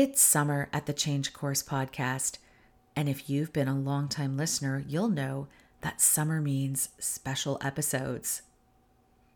[0.00, 2.38] It's summer at the Change Course podcast.
[2.94, 5.48] And if you've been a longtime listener, you'll know
[5.80, 8.42] that summer means special episodes.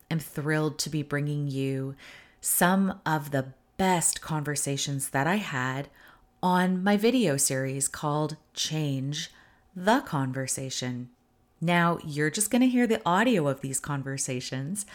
[0.08, 1.96] I'm thrilled to be bringing you
[2.40, 5.88] some of the best conversations that I had
[6.40, 9.32] on my video series called Change
[9.74, 11.10] the Conversation.
[11.60, 14.86] Now, you're just going to hear the audio of these conversations,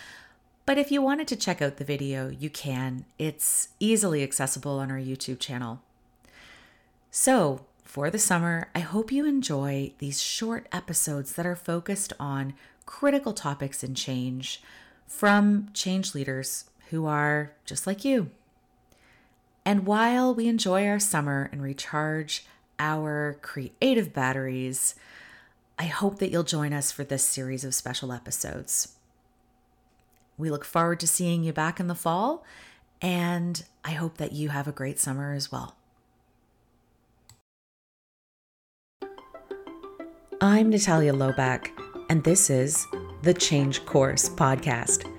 [0.67, 3.05] but if you wanted to check out the video, you can.
[3.17, 5.81] It's easily accessible on our YouTube channel.
[7.09, 12.53] So, for the summer, I hope you enjoy these short episodes that are focused on
[12.85, 14.61] critical topics in change
[15.07, 18.29] from change leaders who are just like you.
[19.63, 22.45] And while we enjoy our summer and recharge
[22.77, 24.95] our creative batteries,
[25.79, 28.96] I hope that you'll join us for this series of special episodes.
[30.37, 32.45] We look forward to seeing you back in the fall,
[33.01, 35.75] and I hope that you have a great summer as well.
[40.39, 41.69] I'm Natalia Loback,
[42.11, 42.85] and this is
[43.23, 45.11] the Change Course podcast.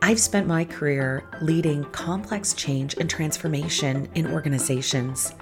[0.00, 5.34] I've spent my career leading complex change and transformation in organizations.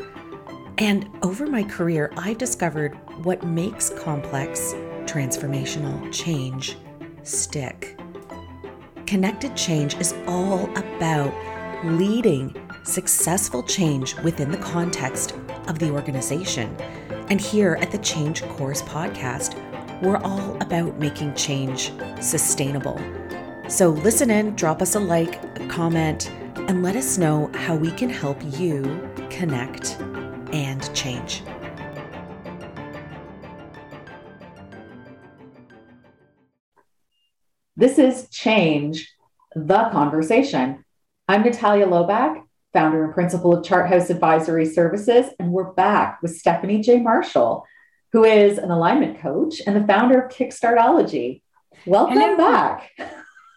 [0.78, 4.72] And over my career, I've discovered what makes complex
[5.04, 6.78] transformational change
[7.22, 8.01] stick.
[9.12, 11.34] Connected change is all about
[11.84, 15.36] leading successful change within the context
[15.68, 16.74] of the organization.
[17.28, 19.52] And here at the Change Course podcast,
[20.00, 22.98] we're all about making change sustainable.
[23.68, 27.90] So listen in, drop us a like, a comment, and let us know how we
[27.90, 28.82] can help you
[29.28, 30.00] connect
[30.54, 31.42] and change.
[37.82, 39.12] This is Change
[39.56, 40.84] the Conversation.
[41.26, 42.40] I'm Natalia Loback,
[42.72, 47.00] founder and principal of Chart House Advisory Services, and we're back with Stephanie J.
[47.00, 47.66] Marshall,
[48.12, 51.42] who is an alignment coach and the founder of Kickstartology.
[51.84, 52.36] Welcome Hello.
[52.36, 52.92] back.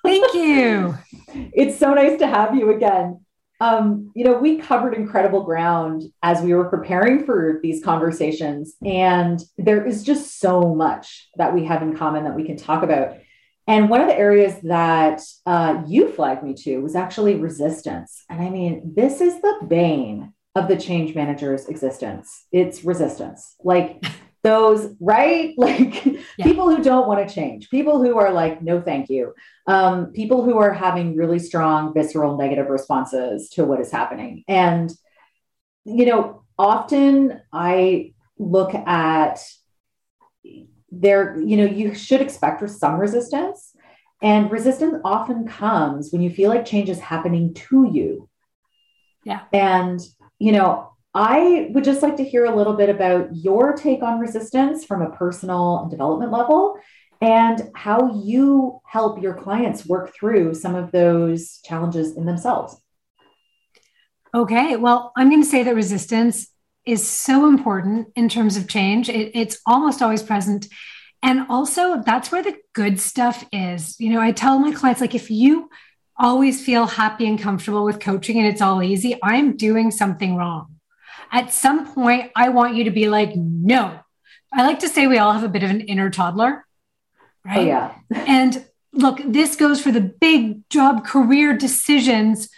[0.04, 0.98] Thank you.
[1.54, 3.24] it's so nice to have you again.
[3.62, 9.40] Um, you know, we covered incredible ground as we were preparing for these conversations, and
[9.60, 13.18] there is just so much that we have in common that we can talk about.
[13.68, 18.24] And one of the areas that uh, you flagged me to was actually resistance.
[18.30, 22.46] And I mean, this is the bane of the change manager's existence.
[22.52, 23.56] It's resistance.
[23.64, 24.04] Like
[24.44, 25.54] those, right?
[25.58, 26.46] Like yeah.
[26.46, 29.34] people who don't want to change, people who are like, no, thank you.
[29.68, 34.44] Um, people who are having really strong visceral negative responses to what is happening.
[34.48, 34.92] And,
[35.86, 39.40] you know, often I look at
[40.92, 43.76] there, you know, you should expect some resistance.
[44.22, 48.30] And resistance often comes when you feel like change is happening to you.
[49.24, 49.42] Yeah.
[49.52, 50.00] And,
[50.40, 54.20] you know, I would just like to hear a little bit about your take on
[54.20, 56.78] resistance from a personal and development level
[57.22, 62.76] and how you help your clients work through some of those challenges in themselves.
[64.34, 64.76] Okay.
[64.76, 66.48] Well, I'm going to say that resistance
[66.86, 69.10] is so important in terms of change.
[69.10, 70.68] It, it's almost always present.
[71.24, 74.00] And also, that's where the good stuff is.
[74.00, 75.70] You know, I tell my clients, like, if you
[76.18, 80.76] always feel happy and comfortable with coaching and it's all easy, I'm doing something wrong.
[81.32, 84.00] At some point, I want you to be like, no.
[84.54, 86.66] I like to say we all have a bit of an inner toddler,
[87.44, 87.58] right?
[87.58, 87.94] Oh, yeah.
[88.12, 92.50] and look, this goes for the big job career decisions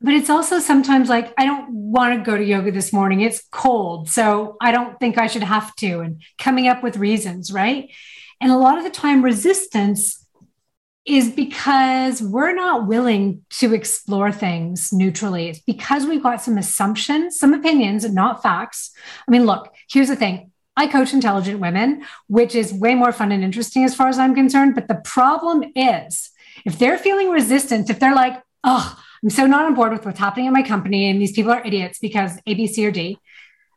[0.00, 3.20] but it's also sometimes like i don't want to go to yoga this morning.
[3.20, 7.52] It's cold so i don't think i should have to and coming up with reasons
[7.52, 7.90] right?
[8.40, 10.24] And a lot of the time resistance
[11.04, 15.48] is because we're not willing to explore things neutrally.
[15.48, 18.92] It's because we've got some assumptions some opinions and not facts.
[19.26, 20.52] I mean look here's the thing.
[20.76, 24.32] I coach intelligent women, which is way more fun and interesting as far as I'm
[24.32, 24.76] concerned.
[24.76, 26.30] But the problem is,
[26.64, 30.18] if they're feeling resistant, if they're like, oh, I'm so not on board with what's
[30.18, 33.18] happening in my company and these people are idiots because A, B, C, or D.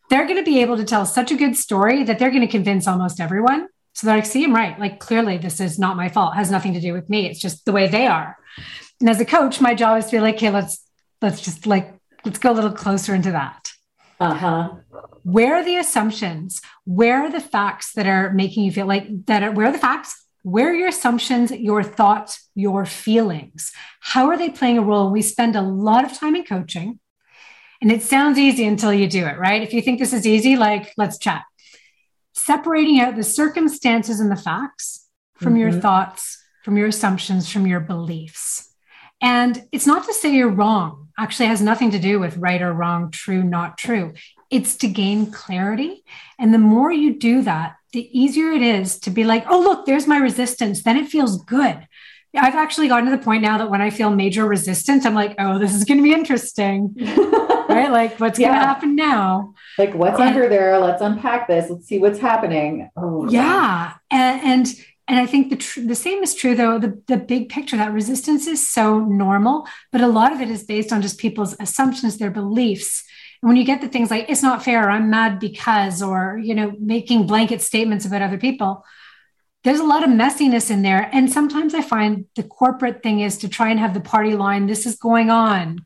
[0.09, 2.47] They're going to be able to tell such a good story that they're going to
[2.47, 3.67] convince almost everyone.
[3.93, 4.77] So they're like, see, I'm right.
[4.79, 6.33] Like, clearly, this is not my fault.
[6.33, 7.27] It has nothing to do with me.
[7.27, 8.38] It's just the way they are.
[8.99, 10.85] And as a coach, my job is to be like, okay, let's
[11.21, 13.71] let's just like let's go a little closer into that.
[14.19, 14.69] Uh-huh.
[15.23, 16.61] Where are the assumptions?
[16.85, 19.79] Where are the facts that are making you feel like that are where are the
[19.79, 20.25] facts?
[20.43, 23.71] Where are your assumptions, your thoughts, your feelings?
[23.99, 25.11] How are they playing a role?
[25.11, 26.99] We spend a lot of time in coaching,
[27.81, 29.61] and it sounds easy until you do it, right?
[29.61, 31.43] If you think this is easy, like let's chat.
[32.33, 35.61] Separating out the circumstances and the facts from mm-hmm.
[35.61, 38.69] your thoughts, from your assumptions, from your beliefs.
[39.21, 42.73] And it's not to say you're wrong, actually has nothing to do with right or
[42.73, 44.13] wrong, true, not true.
[44.49, 46.03] It's to gain clarity.
[46.39, 49.85] And the more you do that, the easier it is to be like, oh, look,
[49.85, 50.83] there's my resistance.
[50.83, 51.88] Then it feels good.
[52.33, 55.35] I've actually gotten to the point now that when I feel major resistance, I'm like,
[55.38, 56.95] oh, this is going to be interesting.
[56.99, 57.91] right?
[57.91, 58.49] Like, what's yeah.
[58.49, 59.53] going to happen now?
[59.77, 60.79] Like, what's and, under there?
[60.79, 61.69] Let's unpack this.
[61.69, 62.89] Let's see what's happening.
[62.95, 63.95] Oh, yeah.
[64.09, 64.67] And, and,
[65.07, 67.91] and I think the tr- the same is true though the the big picture that
[67.91, 72.17] resistance is so normal, but a lot of it is based on just people's assumptions,
[72.17, 73.03] their beliefs.
[73.41, 76.53] And when you get the things like it's not fair, I'm mad because, or you
[76.53, 78.85] know, making blanket statements about other people,
[79.63, 81.09] there's a lot of messiness in there.
[81.11, 84.65] And sometimes I find the corporate thing is to try and have the party line,
[84.67, 85.79] this is going on.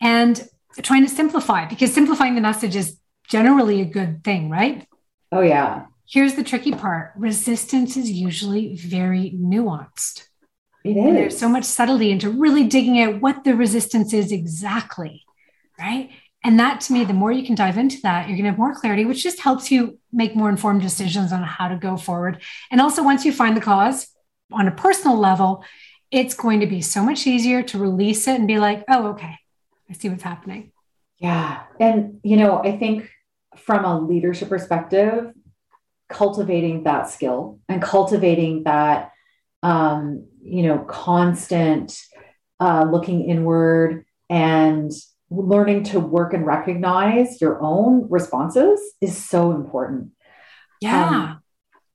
[0.00, 0.46] And
[0.82, 2.98] trying to simplify because simplifying the message is
[3.28, 4.86] generally a good thing, right?
[5.32, 5.86] Oh, yeah.
[6.08, 10.28] Here's the tricky part resistance is usually very nuanced.
[10.84, 11.14] It is.
[11.14, 15.24] there's so much subtlety into really digging out what the resistance is exactly,
[15.78, 16.10] right?
[16.46, 18.58] And that to me, the more you can dive into that, you're going to have
[18.58, 22.40] more clarity, which just helps you make more informed decisions on how to go forward.
[22.70, 24.06] And also, once you find the cause
[24.52, 25.64] on a personal level,
[26.12, 29.34] it's going to be so much easier to release it and be like, oh, okay,
[29.90, 30.70] I see what's happening.
[31.18, 31.64] Yeah.
[31.80, 33.10] And, you know, I think
[33.56, 35.32] from a leadership perspective,
[36.08, 39.10] cultivating that skill and cultivating that,
[39.64, 42.00] um, you know, constant
[42.60, 44.92] uh, looking inward and
[45.30, 50.12] learning to work and recognize your own responses is so important.
[50.80, 51.08] Yeah.
[51.08, 51.42] Um,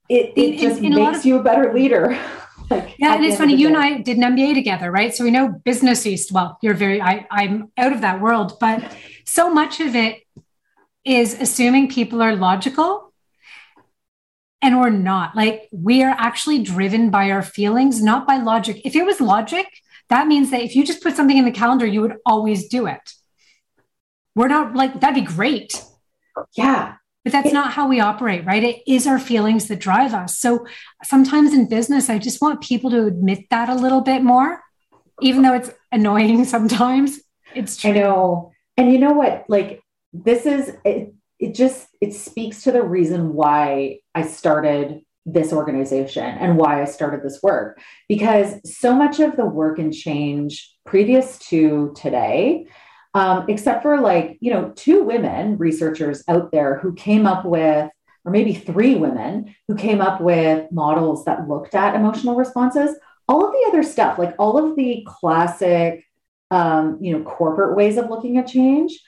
[0.08, 2.18] it, it just in, in makes of, you a better leader.
[2.70, 5.14] like yeah, and it's funny, you and I did an MBA together, right?
[5.14, 6.32] So we know business east.
[6.32, 8.82] Well, you're very I, I'm out of that world, but
[9.24, 10.22] so much of it
[11.04, 13.12] is assuming people are logical
[14.60, 15.34] and we're not.
[15.34, 18.82] Like we are actually driven by our feelings, not by logic.
[18.84, 19.66] If it was logic,
[20.08, 22.86] that means that if you just put something in the calendar, you would always do
[22.86, 23.00] it.
[24.34, 25.82] We're not like, that'd be great.
[26.56, 26.94] Yeah.
[27.24, 28.64] But that's not how we operate, right?
[28.64, 30.38] It is our feelings that drive us.
[30.38, 30.66] So
[31.04, 34.60] sometimes in business, I just want people to admit that a little bit more,
[35.20, 37.20] even though it's annoying sometimes.
[37.54, 37.90] It's true.
[37.90, 38.52] I know.
[38.76, 39.44] And you know what?
[39.48, 39.82] Like,
[40.12, 46.24] this is, it, it just, it speaks to the reason why I started this organization
[46.24, 47.80] and why I started this work.
[48.08, 52.66] Because so much of the work and change previous to today
[53.14, 57.90] um, except for like, you know, two women researchers out there who came up with,
[58.24, 62.96] or maybe three women who came up with models that looked at emotional responses.
[63.28, 66.04] All of the other stuff, like all of the classic,
[66.50, 69.00] um, you know, corporate ways of looking at change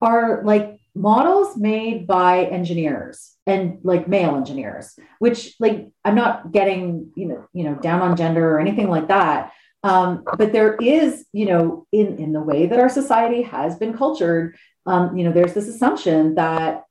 [0.00, 7.10] are like models made by engineers and like male engineers which like i'm not getting
[7.16, 9.52] you know you know down on gender or anything like that
[9.84, 13.96] um, but there is, you know, in, in the way that our society has been
[13.96, 16.84] cultured, um, you know, there's this assumption that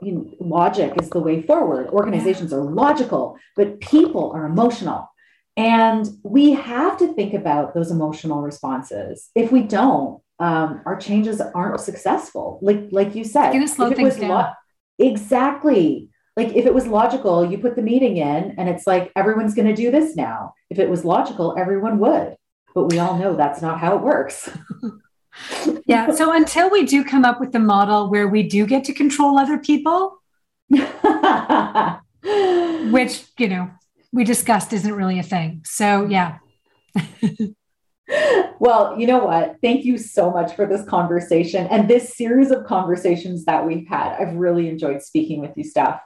[0.00, 1.88] you know, logic is the way forward.
[1.88, 5.10] Organizations are logical, but people are emotional.
[5.58, 9.28] And we have to think about those emotional responses.
[9.34, 12.58] If we don't, um, our changes aren't successful.
[12.62, 14.30] Like, like you said, slow things down.
[14.30, 14.52] Lo-
[14.98, 16.08] exactly
[16.40, 19.68] like if it was logical, you put the meeting in and it's like everyone's going
[19.68, 20.54] to do this now.
[20.70, 22.36] If it was logical, everyone would.
[22.74, 24.48] But we all know that's not how it works.
[25.86, 26.10] yeah.
[26.12, 29.38] So until we do come up with the model where we do get to control
[29.38, 30.22] other people,
[30.68, 30.84] which,
[33.38, 33.70] you know,
[34.12, 35.60] we discussed isn't really a thing.
[35.66, 36.38] So, yeah.
[38.58, 39.56] well, you know what?
[39.62, 44.16] Thank you so much for this conversation and this series of conversations that we've had.
[44.18, 46.00] I've really enjoyed speaking with you, Steph.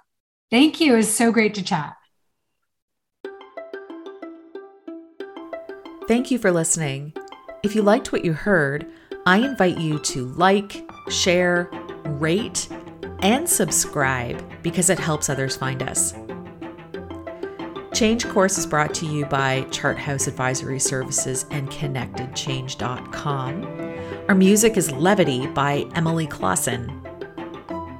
[0.54, 0.94] Thank you.
[0.94, 1.96] It was so great to chat.
[6.06, 7.12] Thank you for listening.
[7.64, 8.86] If you liked what you heard,
[9.26, 11.68] I invite you to like, share,
[12.04, 12.68] rate,
[13.18, 16.14] and subscribe because it helps others find us.
[17.92, 24.24] Change Course is brought to you by Chart House Advisory Services and ConnectedChange.com.
[24.28, 27.02] Our music is Levity by Emily Clausen.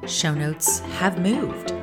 [0.07, 1.74] Show notes have moved.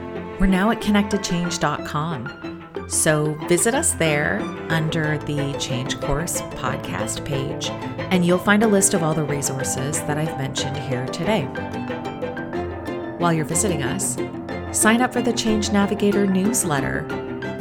[0.42, 2.90] We're now at ConnectedChange.com.
[2.90, 7.70] So visit us there under the Change Course podcast page,
[8.10, 11.44] and you'll find a list of all the resources that I've mentioned here today.
[13.20, 14.18] While you're visiting us,
[14.76, 17.06] sign up for the Change Navigator newsletter.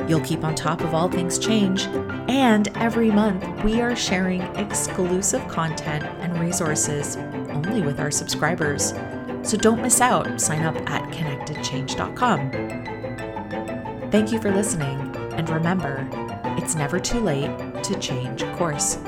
[0.08, 1.84] You'll keep on top of all things change,
[2.28, 8.94] and every month we are sharing exclusive content and resources only with our subscribers.
[9.42, 10.40] So don't miss out.
[10.40, 12.50] Sign up at connectedchange.com.
[14.10, 16.08] Thank you for listening and remember,
[16.58, 17.50] it's never too late
[17.84, 18.98] to change course.